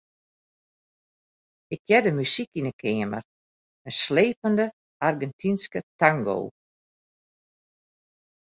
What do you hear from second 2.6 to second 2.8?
in